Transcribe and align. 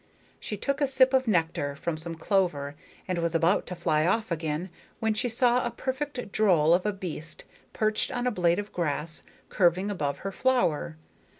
She 0.39 0.57
took 0.57 0.81
a 0.81 0.87
sip 0.87 1.13
of 1.13 1.27
nectar 1.27 1.75
from 1.75 1.95
some 1.95 2.15
clover 2.15 2.73
and 3.07 3.19
was 3.19 3.35
about 3.35 3.67
to 3.67 3.75
fly 3.75 4.07
off 4.07 4.31
again 4.31 4.71
when 4.99 5.13
she 5.13 5.29
saw 5.29 5.63
a 5.63 5.69
perfect 5.69 6.31
droll 6.31 6.73
of 6.73 6.87
a 6.87 6.91
beast 6.91 7.43
perched 7.71 8.11
on 8.11 8.25
a 8.25 8.31
blade 8.31 8.57
of 8.57 8.73
grass 8.73 9.21
curving 9.49 9.91
above 9.91 10.17
her 10.25 10.31
flower. 10.31 10.97